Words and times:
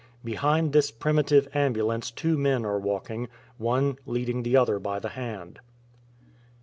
Behind 0.25 0.73
this 0.73 0.89
primitive 0.89 1.47
ambulance 1.55 2.09
two 2.09 2.35
men 2.35 2.65
are 2.65 2.79
walking, 2.79 3.27
one 3.59 3.99
leading 4.07 4.41
the 4.41 4.57
other 4.57 4.79
by 4.79 4.97
the 4.97 5.09
hand. 5.09 5.59